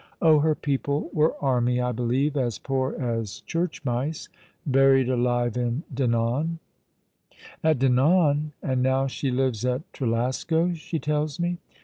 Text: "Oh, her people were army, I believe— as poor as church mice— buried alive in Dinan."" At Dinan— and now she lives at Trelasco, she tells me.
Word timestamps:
"Oh, 0.19 0.39
her 0.39 0.55
people 0.55 1.11
were 1.13 1.35
army, 1.43 1.79
I 1.79 1.91
believe— 1.91 2.35
as 2.35 2.57
poor 2.57 2.95
as 2.99 3.41
church 3.41 3.85
mice— 3.85 4.29
buried 4.65 5.07
alive 5.07 5.55
in 5.55 5.83
Dinan."" 5.93 6.57
At 7.63 7.77
Dinan— 7.77 8.53
and 8.63 8.81
now 8.81 9.05
she 9.05 9.29
lives 9.29 9.63
at 9.63 9.83
Trelasco, 9.93 10.73
she 10.73 10.97
tells 10.97 11.39
me. 11.39 11.59